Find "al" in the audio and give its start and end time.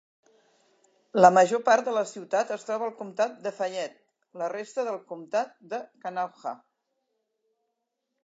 2.91-2.95, 4.95-4.99